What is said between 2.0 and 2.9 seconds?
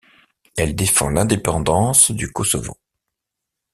du Kosovo.